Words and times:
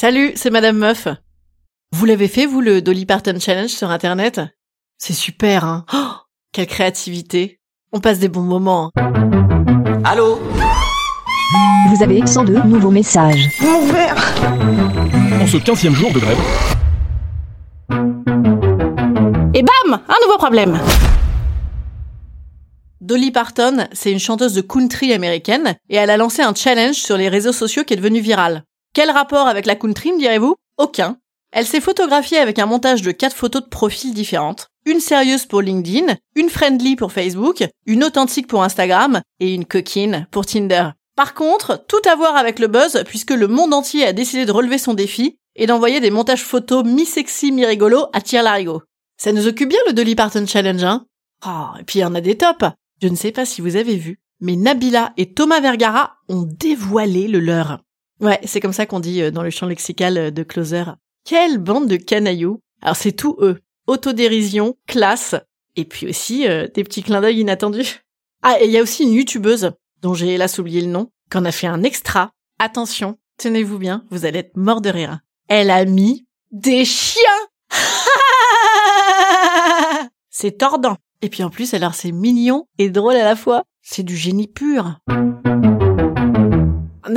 Salut, 0.00 0.30
c'est 0.36 0.50
Madame 0.50 0.78
Meuf. 0.78 1.08
Vous 1.90 2.04
l'avez 2.04 2.28
fait, 2.28 2.46
vous, 2.46 2.60
le 2.60 2.80
Dolly 2.80 3.04
Parton 3.04 3.40
Challenge 3.40 3.68
sur 3.68 3.90
Internet? 3.90 4.40
C'est 4.96 5.12
super, 5.12 5.64
hein 5.64 5.84
oh, 5.92 6.12
Quelle 6.52 6.68
créativité 6.68 7.58
On 7.90 7.98
passe 7.98 8.20
des 8.20 8.28
bons 8.28 8.42
moments. 8.42 8.92
hein. 8.94 10.02
Allô? 10.04 10.38
Vous 11.88 12.02
avez 12.04 12.24
102 12.24 12.62
nouveaux 12.62 12.92
messages. 12.92 13.48
En 13.60 15.46
ce 15.48 15.56
15e 15.56 15.94
jour 15.94 16.12
de 16.12 16.20
grève, 16.20 16.38
Et 19.52 19.64
bam 19.64 20.00
Un 20.08 20.26
nouveau 20.26 20.38
problème 20.38 20.78
Dolly 23.00 23.32
Parton, 23.32 23.88
c'est 23.90 24.12
une 24.12 24.20
chanteuse 24.20 24.54
de 24.54 24.60
country 24.60 25.12
américaine 25.12 25.74
et 25.90 25.96
elle 25.96 26.10
a 26.10 26.16
lancé 26.16 26.42
un 26.42 26.54
challenge 26.54 26.94
sur 26.94 27.16
les 27.16 27.28
réseaux 27.28 27.52
sociaux 27.52 27.82
qui 27.82 27.94
est 27.94 27.96
devenu 27.96 28.20
viral. 28.20 28.62
Quel 28.94 29.10
rapport 29.10 29.46
avec 29.46 29.66
la 29.66 29.76
country, 29.76 30.12
me 30.12 30.18
direz-vous? 30.18 30.56
Aucun. 30.76 31.18
Elle 31.50 31.66
s'est 31.66 31.80
photographiée 31.80 32.38
avec 32.38 32.58
un 32.58 32.66
montage 32.66 33.02
de 33.02 33.10
quatre 33.10 33.36
photos 33.36 33.62
de 33.62 33.68
profils 33.68 34.12
différentes. 34.12 34.68
Une 34.84 35.00
sérieuse 35.00 35.46
pour 35.46 35.62
LinkedIn, 35.62 36.14
une 36.34 36.50
friendly 36.50 36.96
pour 36.96 37.12
Facebook, 37.12 37.64
une 37.86 38.04
authentique 38.04 38.46
pour 38.46 38.62
Instagram 38.62 39.22
et 39.40 39.54
une 39.54 39.64
coquine 39.64 40.26
pour 40.30 40.46
Tinder. 40.46 40.90
Par 41.16 41.34
contre, 41.34 41.84
tout 41.88 42.08
à 42.08 42.14
voir 42.14 42.36
avec 42.36 42.58
le 42.58 42.68
buzz 42.68 43.02
puisque 43.06 43.32
le 43.32 43.48
monde 43.48 43.74
entier 43.74 44.04
a 44.04 44.12
décidé 44.12 44.46
de 44.46 44.52
relever 44.52 44.78
son 44.78 44.94
défi 44.94 45.38
et 45.56 45.66
d'envoyer 45.66 46.00
des 46.00 46.10
montages 46.10 46.44
photos 46.44 46.84
mi-sexy, 46.84 47.50
mi-rigolo 47.50 48.06
à 48.12 48.20
tir 48.20 48.42
larigot. 48.42 48.82
Ça 49.16 49.32
nous 49.32 49.48
occupe 49.48 49.70
bien 49.70 49.80
le 49.86 49.94
Dolly 49.94 50.14
Parton 50.14 50.46
Challenge, 50.46 50.84
hein? 50.84 51.06
Oh, 51.46 51.78
et 51.80 51.84
puis 51.84 51.98
il 51.98 52.02
y 52.02 52.04
en 52.04 52.14
a 52.14 52.20
des 52.20 52.36
tops. 52.36 52.66
Je 53.02 53.08
ne 53.08 53.16
sais 53.16 53.32
pas 53.32 53.44
si 53.44 53.60
vous 53.60 53.76
avez 53.76 53.96
vu, 53.96 54.20
mais 54.40 54.54
Nabila 54.54 55.12
et 55.16 55.32
Thomas 55.32 55.60
Vergara 55.60 56.16
ont 56.28 56.46
dévoilé 56.48 57.26
le 57.26 57.40
leur. 57.40 57.80
Ouais, 58.20 58.40
c'est 58.44 58.60
comme 58.60 58.72
ça 58.72 58.86
qu'on 58.86 59.00
dit 59.00 59.22
euh, 59.22 59.30
dans 59.30 59.42
le 59.42 59.50
champ 59.50 59.66
lexical 59.66 60.18
euh, 60.18 60.30
de 60.30 60.42
Closer. 60.42 60.84
Quelle 61.24 61.58
bande 61.58 61.88
de 61.88 61.96
canailloux 61.96 62.60
Alors 62.82 62.96
c'est 62.96 63.12
tout 63.12 63.36
eux. 63.40 63.60
Autodérision, 63.86 64.76
classe, 64.86 65.34
et 65.76 65.84
puis 65.84 66.08
aussi 66.08 66.46
euh, 66.46 66.66
des 66.74 66.84
petits 66.84 67.02
clins 67.02 67.20
d'œil 67.20 67.40
inattendus. 67.40 68.00
Ah, 68.40 68.60
et 68.60 68.66
il 68.66 68.70
y 68.70 68.78
a 68.78 68.82
aussi 68.82 69.02
une 69.02 69.14
youtubeuse, 69.14 69.72
dont 70.00 70.14
j'ai 70.14 70.34
hélas 70.34 70.60
oublié 70.60 70.80
le 70.80 70.86
nom, 70.86 71.10
qui 71.28 71.38
en 71.38 71.44
a 71.44 71.50
fait 71.50 71.66
un 71.66 71.82
extra. 71.82 72.30
Attention, 72.60 73.18
tenez-vous 73.36 73.78
bien, 73.78 74.04
vous 74.10 74.26
allez 74.26 74.38
être 74.38 74.56
mort 74.56 74.80
de 74.80 74.90
rire. 74.90 75.18
Elle 75.48 75.72
a 75.72 75.84
mis 75.84 76.24
des 76.52 76.84
chiens 76.84 77.20
C'est 80.30 80.56
tordant. 80.56 80.98
Et 81.20 81.30
puis 81.30 81.42
en 81.42 81.50
plus, 81.50 81.74
alors 81.74 81.94
c'est 81.94 82.12
mignon 82.12 82.68
et 82.78 82.90
drôle 82.90 83.16
à 83.16 83.24
la 83.24 83.34
fois. 83.34 83.64
C'est 83.82 84.04
du 84.04 84.16
génie 84.16 84.46
pur. 84.46 85.00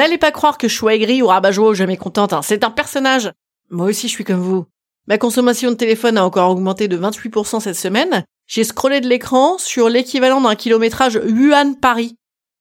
N'allez 0.02 0.18
pas 0.18 0.32
croire 0.32 0.58
que 0.58 0.68
je 0.68 0.76
suis 0.76 0.88
aigrie 0.88 1.22
ou 1.22 1.28
rabat-joie 1.28 1.70
ou 1.70 1.74
jamais 1.76 1.96
contente, 1.96 2.34
hein. 2.34 2.42
c'est 2.42 2.64
un 2.64 2.72
personnage. 2.72 3.32
Moi 3.70 3.86
aussi 3.86 4.08
je 4.08 4.14
suis 4.14 4.24
comme 4.24 4.42
vous. 4.42 4.66
Ma 5.06 5.20
consommation 5.20 5.70
de 5.70 5.76
téléphone 5.76 6.18
a 6.18 6.26
encore 6.26 6.50
augmenté 6.50 6.88
de 6.88 6.98
28% 6.98 7.60
cette 7.60 7.76
semaine. 7.76 8.26
J'ai 8.48 8.64
scrollé 8.64 9.00
de 9.00 9.08
l'écran 9.08 9.60
sur 9.60 9.90
l'équivalent 9.90 10.42
d'un 10.42 10.56
kilométrage 10.56 11.18
Wuhan-Paris. 11.18 12.16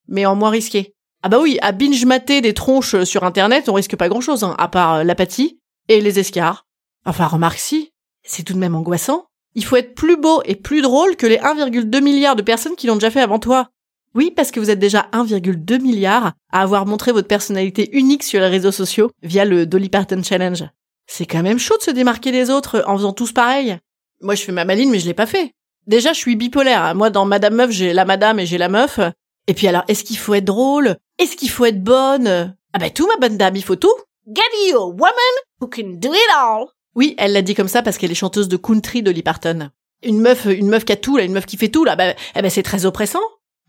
Mais 0.06 0.26
en 0.26 0.36
moins 0.36 0.50
risqué. 0.50 0.92
Ah 1.22 1.30
bah 1.30 1.38
oui, 1.40 1.56
à 1.62 1.72
binge-mater 1.72 2.42
des 2.42 2.52
tronches 2.52 3.04
sur 3.04 3.24
internet, 3.24 3.70
on 3.70 3.72
risque 3.72 3.96
pas 3.96 4.10
grand-chose, 4.10 4.44
hein, 4.44 4.54
à 4.58 4.68
part 4.68 4.96
euh, 4.96 5.04
l'apathie 5.04 5.60
et 5.88 6.02
les 6.02 6.18
escarres. 6.18 6.66
Enfin, 7.06 7.26
remarque 7.26 7.58
si, 7.58 7.94
c'est 8.22 8.42
tout 8.42 8.52
de 8.52 8.58
même 8.58 8.74
angoissant. 8.74 9.24
Il 9.54 9.64
faut 9.64 9.76
être 9.76 9.94
plus 9.94 10.18
beau 10.18 10.42
et 10.44 10.56
plus 10.56 10.82
drôle 10.82 11.16
que 11.16 11.26
les 11.26 11.38
1,2 11.38 12.02
milliard 12.02 12.36
de 12.36 12.42
personnes 12.42 12.76
qui 12.76 12.86
l'ont 12.86 12.96
déjà 12.96 13.10
fait 13.10 13.22
avant 13.22 13.38
toi. 13.38 13.70
Oui, 14.14 14.32
parce 14.34 14.50
que 14.50 14.58
vous 14.58 14.70
êtes 14.70 14.78
déjà 14.78 15.08
1,2 15.12 15.80
milliard 15.80 16.32
à 16.52 16.62
avoir 16.62 16.84
montré 16.86 17.12
votre 17.12 17.28
personnalité 17.28 17.90
unique 17.96 18.22
sur 18.24 18.40
les 18.40 18.48
réseaux 18.48 18.72
sociaux 18.72 19.10
via 19.22 19.44
le 19.44 19.66
Dolly 19.66 19.88
Parton 19.88 20.22
Challenge. 20.22 20.64
C'est 21.06 21.26
quand 21.26 21.42
même 21.42 21.58
chaud 21.58 21.76
de 21.78 21.82
se 21.82 21.90
démarquer 21.90 22.32
des 22.32 22.50
autres 22.50 22.82
en 22.86 22.96
faisant 22.96 23.12
tous 23.12 23.32
pareil. 23.32 23.78
Moi, 24.20 24.34
je 24.34 24.42
fais 24.42 24.52
ma 24.52 24.64
maline, 24.64 24.90
mais 24.90 24.98
je 24.98 25.06
l'ai 25.06 25.14
pas 25.14 25.26
fait. 25.26 25.52
Déjà, 25.86 26.12
je 26.12 26.18
suis 26.18 26.36
bipolaire. 26.36 26.82
hein. 26.82 26.94
Moi, 26.94 27.10
dans 27.10 27.24
Madame 27.24 27.54
Meuf, 27.54 27.70
j'ai 27.70 27.92
la 27.92 28.04
madame 28.04 28.38
et 28.40 28.46
j'ai 28.46 28.58
la 28.58 28.68
meuf. 28.68 28.98
Et 29.46 29.54
puis 29.54 29.66
alors, 29.66 29.84
est-ce 29.88 30.04
qu'il 30.04 30.18
faut 30.18 30.34
être 30.34 30.44
drôle? 30.44 30.96
Est-ce 31.18 31.36
qu'il 31.36 31.50
faut 31.50 31.64
être 31.64 31.82
bonne? 31.82 32.54
Ah 32.72 32.78
bah 32.78 32.90
tout, 32.90 33.06
ma 33.08 33.16
bonne 33.16 33.36
dame, 33.36 33.56
il 33.56 33.64
faut 33.64 33.76
tout. 33.76 33.94
Get 34.28 34.42
you 34.68 34.76
a 34.76 34.86
woman 34.86 35.34
who 35.60 35.66
can 35.68 35.94
do 35.98 36.12
it 36.12 36.30
all. 36.36 36.66
Oui, 36.94 37.14
elle 37.18 37.32
l'a 37.32 37.42
dit 37.42 37.54
comme 37.54 37.68
ça 37.68 37.82
parce 37.82 37.96
qu'elle 37.98 38.10
est 38.12 38.14
chanteuse 38.16 38.48
de 38.48 38.56
country 38.56 39.02
Dolly 39.02 39.22
Parton. 39.22 39.70
Une 40.02 40.20
meuf, 40.20 40.44
une 40.46 40.68
meuf 40.68 40.84
qui 40.84 40.92
a 40.92 40.96
tout, 40.96 41.16
là, 41.16 41.24
une 41.24 41.32
meuf 41.32 41.46
qui 41.46 41.56
fait 41.56 41.68
tout, 41.68 41.84
là, 41.84 41.96
bah, 41.96 42.14
eh 42.36 42.42
ben 42.42 42.50
c'est 42.50 42.62
très 42.62 42.84
oppressant. 42.86 43.20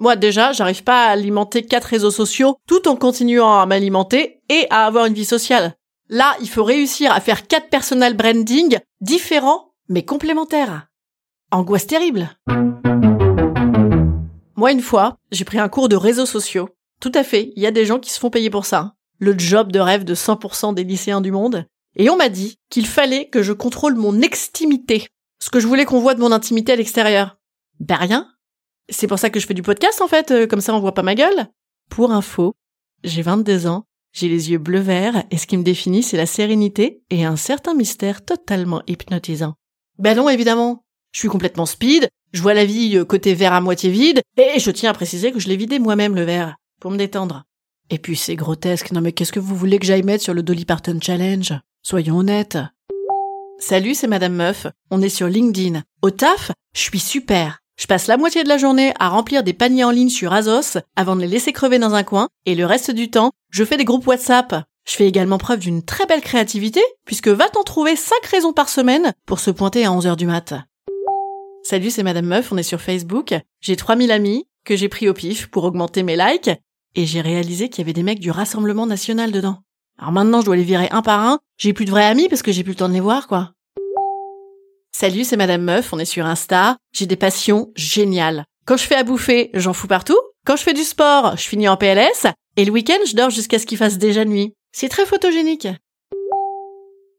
Moi, 0.01 0.15
déjà, 0.15 0.51
j'arrive 0.51 0.83
pas 0.83 1.05
à 1.05 1.11
alimenter 1.11 1.61
quatre 1.61 1.85
réseaux 1.85 2.09
sociaux 2.09 2.57
tout 2.67 2.87
en 2.87 2.95
continuant 2.95 3.59
à 3.59 3.67
m'alimenter 3.67 4.41
et 4.49 4.65
à 4.71 4.87
avoir 4.87 5.05
une 5.05 5.13
vie 5.13 5.25
sociale. 5.25 5.75
Là, 6.09 6.35
il 6.41 6.49
faut 6.49 6.63
réussir 6.63 7.11
à 7.11 7.21
faire 7.21 7.45
quatre 7.45 7.69
personal 7.69 8.15
branding 8.15 8.79
différents 8.99 9.75
mais 9.89 10.03
complémentaires. 10.03 10.87
Angoisse 11.51 11.85
terrible. 11.85 12.31
Moi, 14.55 14.71
une 14.71 14.81
fois, 14.81 15.17
j'ai 15.31 15.45
pris 15.45 15.59
un 15.59 15.69
cours 15.69 15.87
de 15.87 15.95
réseaux 15.95 16.25
sociaux. 16.25 16.69
Tout 16.99 17.11
à 17.13 17.23
fait, 17.23 17.53
il 17.55 17.61
y 17.61 17.67
a 17.67 17.71
des 17.71 17.85
gens 17.85 17.99
qui 17.99 18.11
se 18.11 18.19
font 18.19 18.31
payer 18.31 18.49
pour 18.49 18.65
ça. 18.65 18.95
Le 19.19 19.37
job 19.37 19.71
de 19.71 19.79
rêve 19.79 20.03
de 20.03 20.15
100% 20.15 20.73
des 20.73 20.83
lycéens 20.83 21.21
du 21.21 21.31
monde. 21.31 21.67
Et 21.95 22.09
on 22.09 22.17
m'a 22.17 22.29
dit 22.29 22.57
qu'il 22.71 22.87
fallait 22.87 23.29
que 23.29 23.43
je 23.43 23.53
contrôle 23.53 23.93
mon 23.93 24.19
extimité. 24.21 25.09
Ce 25.37 25.51
que 25.51 25.59
je 25.59 25.67
voulais 25.67 25.85
qu'on 25.85 25.99
voit 25.99 26.15
de 26.15 26.21
mon 26.21 26.31
intimité 26.31 26.71
à 26.71 26.75
l'extérieur. 26.75 27.37
Ben 27.79 27.97
rien. 27.97 28.27
C'est 28.89 29.07
pour 29.07 29.19
ça 29.19 29.29
que 29.29 29.39
je 29.39 29.47
fais 29.47 29.53
du 29.53 29.61
podcast 29.61 30.01
en 30.01 30.07
fait, 30.07 30.31
euh, 30.31 30.47
comme 30.47 30.61
ça 30.61 30.73
on 30.75 30.79
voit 30.79 30.93
pas 30.93 31.03
ma 31.03 31.15
gueule. 31.15 31.47
Pour 31.89 32.11
info, 32.11 32.53
j'ai 33.03 33.21
22 33.21 33.67
ans, 33.67 33.85
j'ai 34.13 34.27
les 34.27 34.51
yeux 34.51 34.57
bleu-vert 34.57 35.23
et 35.31 35.37
ce 35.37 35.47
qui 35.47 35.57
me 35.57 35.63
définit 35.63 36.03
c'est 36.03 36.17
la 36.17 36.25
sérénité 36.25 37.03
et 37.09 37.25
un 37.25 37.35
certain 37.35 37.73
mystère 37.73 38.23
totalement 38.23 38.81
hypnotisant. 38.87 39.55
Ben 39.97 40.15
non 40.15 40.29
évidemment, 40.29 40.83
je 41.13 41.19
suis 41.19 41.29
complètement 41.29 41.65
speed, 41.65 42.09
je 42.33 42.41
vois 42.41 42.53
la 42.53 42.65
vie 42.65 42.97
euh, 42.97 43.05
côté 43.05 43.33
verre 43.33 43.53
à 43.53 43.61
moitié 43.61 43.89
vide 43.89 44.21
et 44.37 44.59
je 44.59 44.71
tiens 44.71 44.91
à 44.91 44.93
préciser 44.93 45.31
que 45.31 45.39
je 45.39 45.47
l'ai 45.47 45.57
vidé 45.57 45.79
moi-même 45.79 46.15
le 46.15 46.23
verre 46.23 46.55
pour 46.79 46.91
me 46.91 46.97
détendre. 46.97 47.43
Et 47.89 47.97
puis 47.97 48.15
c'est 48.15 48.35
grotesque, 48.35 48.91
non 48.91 49.01
mais 49.01 49.11
qu'est-ce 49.11 49.33
que 49.33 49.39
vous 49.39 49.55
voulez 49.55 49.79
que 49.79 49.85
j'aille 49.85 50.03
mettre 50.03 50.23
sur 50.23 50.33
le 50.33 50.43
Dolly 50.43 50.65
Parton 50.65 50.99
Challenge? 51.01 51.53
Soyons 51.83 52.17
honnêtes. 52.17 52.57
Salut, 53.61 53.93
c'est 53.93 54.07
Madame 54.07 54.33
Meuf. 54.33 54.65
On 54.89 55.01
est 55.01 55.09
sur 55.09 55.27
LinkedIn. 55.27 55.83
Au 56.01 56.09
taf, 56.09 56.51
je 56.73 56.79
suis 56.79 56.99
super. 56.99 57.60
Je 57.81 57.87
passe 57.87 58.05
la 58.05 58.17
moitié 58.17 58.43
de 58.43 58.47
la 58.47 58.59
journée 58.59 58.93
à 58.99 59.09
remplir 59.09 59.41
des 59.41 59.53
paniers 59.53 59.83
en 59.83 59.89
ligne 59.89 60.09
sur 60.09 60.31
Azos 60.33 60.77
avant 60.95 61.15
de 61.15 61.21
les 61.21 61.27
laisser 61.27 61.51
crever 61.51 61.79
dans 61.79 61.95
un 61.95 62.03
coin, 62.03 62.27
et 62.45 62.53
le 62.53 62.67
reste 62.67 62.91
du 62.91 63.09
temps, 63.09 63.31
je 63.49 63.63
fais 63.63 63.75
des 63.75 63.85
groupes 63.85 64.05
WhatsApp. 64.05 64.53
Je 64.87 64.93
fais 64.93 65.07
également 65.07 65.39
preuve 65.39 65.61
d'une 65.61 65.83
très 65.83 66.05
belle 66.05 66.21
créativité, 66.21 66.79
puisque 67.05 67.29
va-t-en 67.29 67.63
trouver 67.63 67.95
5 67.95 68.23
raisons 68.27 68.53
par 68.53 68.69
semaine 68.69 69.13
pour 69.25 69.39
se 69.39 69.49
pointer 69.49 69.83
à 69.83 69.89
11h 69.89 70.15
du 70.15 70.27
mat? 70.27 70.53
Salut, 71.63 71.89
c'est 71.89 72.03
Madame 72.03 72.27
Meuf, 72.27 72.51
on 72.51 72.57
est 72.57 72.61
sur 72.61 72.81
Facebook. 72.81 73.33
J'ai 73.61 73.75
3000 73.75 74.11
amis 74.11 74.45
que 74.63 74.75
j'ai 74.75 74.87
pris 74.87 75.09
au 75.09 75.15
pif 75.15 75.47
pour 75.47 75.63
augmenter 75.63 76.03
mes 76.03 76.15
likes, 76.15 76.51
et 76.93 77.07
j'ai 77.07 77.21
réalisé 77.21 77.69
qu'il 77.69 77.81
y 77.81 77.85
avait 77.85 77.93
des 77.93 78.03
mecs 78.03 78.19
du 78.19 78.29
Rassemblement 78.29 78.85
National 78.85 79.31
dedans. 79.31 79.57
Alors 79.97 80.11
maintenant, 80.11 80.41
je 80.41 80.45
dois 80.45 80.55
les 80.55 80.63
virer 80.63 80.89
un 80.91 81.01
par 81.01 81.19
un. 81.21 81.39
J'ai 81.57 81.73
plus 81.73 81.85
de 81.85 81.91
vrais 81.91 82.05
amis 82.05 82.29
parce 82.29 82.43
que 82.43 82.51
j'ai 82.51 82.63
plus 82.63 82.73
le 82.73 82.77
temps 82.77 82.89
de 82.89 82.93
les 82.93 82.99
voir, 82.99 83.27
quoi. 83.27 83.53
Salut, 84.93 85.23
c'est 85.23 85.37
Madame 85.37 85.63
Meuf, 85.63 85.93
on 85.93 85.99
est 85.99 86.05
sur 86.05 86.25
Insta. 86.25 86.77
J'ai 86.91 87.05
des 87.05 87.15
passions 87.15 87.71
géniales. 87.75 88.45
Quand 88.65 88.77
je 88.77 88.83
fais 88.83 88.95
à 88.95 89.03
bouffer, 89.03 89.49
j'en 89.53 89.73
fous 89.73 89.87
partout. 89.87 90.19
Quand 90.45 90.57
je 90.57 90.63
fais 90.63 90.73
du 90.73 90.83
sport, 90.83 91.37
je 91.37 91.43
finis 91.43 91.69
en 91.69 91.77
PLS, 91.77 92.27
et 92.57 92.65
le 92.65 92.71
week-end, 92.71 92.99
je 93.07 93.15
dors 93.15 93.29
jusqu'à 93.29 93.57
ce 93.57 93.65
qu'il 93.65 93.77
fasse 93.77 93.97
déjà 93.97 94.25
nuit. 94.25 94.53
C'est 94.73 94.89
très 94.89 95.05
photogénique. 95.05 95.67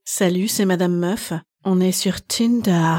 Salut, 0.05 0.49
c'est 0.49 0.67
Madame 0.67 0.97
Meuf. 0.97 1.33
On 1.65 1.81
est 1.81 1.93
sur 1.93 2.21
Tinder. 2.23 2.99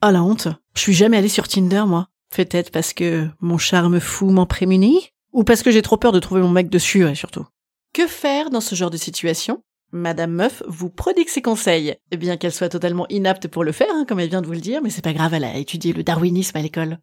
Ah 0.00 0.12
la 0.12 0.22
honte. 0.22 0.48
Je 0.74 0.80
suis 0.80 0.94
jamais 0.94 1.16
allée 1.16 1.28
sur 1.28 1.48
Tinder, 1.48 1.84
moi. 1.86 2.08
Peut-être 2.34 2.70
parce 2.70 2.92
que 2.92 3.28
mon 3.40 3.58
charme 3.58 4.00
fou 4.00 4.30
m'en 4.30 4.46
prémunit 4.46 5.10
Ou 5.32 5.44
parce 5.44 5.62
que 5.62 5.70
j'ai 5.70 5.82
trop 5.82 5.96
peur 5.96 6.12
de 6.12 6.20
trouver 6.20 6.42
mon 6.42 6.48
mec 6.48 6.70
dessus, 6.70 7.04
surtout. 7.16 7.44
Que 7.92 8.06
faire 8.06 8.50
dans 8.50 8.60
ce 8.60 8.74
genre 8.74 8.90
de 8.90 8.96
situation? 8.96 9.62
Madame 9.94 10.32
Meuf 10.32 10.62
vous 10.66 10.88
prodigue 10.88 11.28
ses 11.28 11.42
conseils, 11.42 11.94
bien 12.16 12.38
qu'elle 12.38 12.52
soit 12.52 12.70
totalement 12.70 13.06
inapte 13.10 13.46
pour 13.46 13.62
le 13.62 13.72
faire, 13.72 13.90
hein, 13.92 14.06
comme 14.08 14.20
elle 14.20 14.30
vient 14.30 14.40
de 14.40 14.46
vous 14.46 14.54
le 14.54 14.60
dire, 14.60 14.80
mais 14.82 14.88
c'est 14.88 15.04
pas 15.04 15.12
grave, 15.12 15.34
elle 15.34 15.44
a 15.44 15.58
étudié 15.58 15.92
le 15.92 16.02
darwinisme 16.02 16.56
à 16.56 16.62
l'école. 16.62 16.98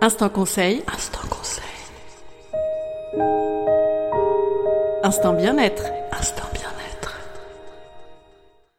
Instant 0.00 0.30
conseil. 0.30 0.82
Instant 0.86 1.28
conseil. 1.28 1.64
Instant 5.02 5.34
bien-être. 5.34 5.84
Instant 6.18 6.48
bien-être. 6.54 7.20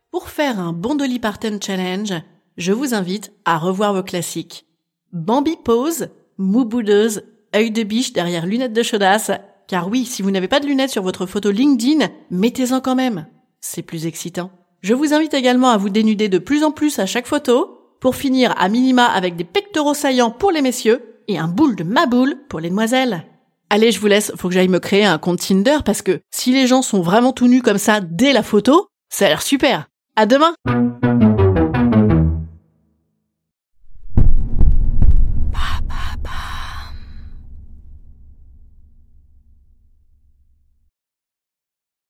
Pour 0.09 0.29
faire 0.29 0.59
un 0.59 0.73
bon 0.73 0.95
Dolly 0.95 1.19
Parton 1.19 1.59
challenge, 1.61 2.13
je 2.57 2.71
vous 2.71 2.95
invite 2.95 3.31
à 3.45 3.59
revoir 3.59 3.93
vos 3.93 4.03
classiques. 4.03 4.65
Bambi 5.11 5.55
pose, 5.63 6.09
mou 6.39 6.65
boudeuse, 6.65 7.21
œil 7.55 7.69
de 7.69 7.83
biche 7.83 8.13
derrière 8.13 8.47
lunettes 8.47 8.73
de 8.73 8.83
chaudasse. 8.83 9.29
Car 9.67 9.89
oui, 9.89 10.05
si 10.05 10.21
vous 10.21 10.31
n'avez 10.31 10.47
pas 10.47 10.59
de 10.59 10.65
lunettes 10.65 10.91
sur 10.91 11.03
votre 11.03 11.25
photo 11.25 11.51
LinkedIn, 11.51 12.07
mettez-en 12.31 12.79
quand 12.79 12.95
même. 12.95 13.27
C'est 13.59 13.81
plus 13.81 14.05
excitant. 14.05 14.51
Je 14.81 14.93
vous 14.93 15.13
invite 15.13 15.33
également 15.33 15.69
à 15.69 15.77
vous 15.77 15.89
dénuder 15.89 16.29
de 16.29 16.37
plus 16.37 16.63
en 16.63 16.71
plus 16.71 16.99
à 16.99 17.05
chaque 17.05 17.27
photo, 17.27 17.77
pour 17.99 18.15
finir 18.15 18.53
à 18.57 18.69
minima 18.69 19.05
avec 19.05 19.35
des 19.35 19.43
pectoraux 19.43 19.93
saillants 19.93 20.31
pour 20.31 20.51
les 20.51 20.61
messieurs 20.61 21.21
et 21.27 21.37
un 21.37 21.47
boule 21.47 21.75
de 21.75 21.83
ma 21.83 22.05
boule 22.05 22.35
pour 22.47 22.59
les 22.59 22.69
demoiselles. 22.69 23.25
Allez, 23.69 23.91
je 23.91 23.99
vous 23.99 24.07
laisse, 24.07 24.31
faut 24.37 24.47
que 24.47 24.53
j'aille 24.53 24.69
me 24.69 24.79
créer 24.79 25.05
un 25.05 25.17
compte 25.17 25.39
Tinder 25.39 25.79
parce 25.83 26.01
que 26.01 26.21
si 26.31 26.53
les 26.53 26.67
gens 26.67 26.81
sont 26.81 27.01
vraiment 27.01 27.33
tout 27.33 27.47
nus 27.47 27.61
comme 27.61 27.77
ça 27.77 27.99
dès 27.99 28.31
la 28.33 28.43
photo, 28.43 28.87
ça 29.09 29.25
a 29.25 29.29
l'air 29.29 29.41
super. 29.41 29.87
À 30.15 30.25
demain! 30.25 30.53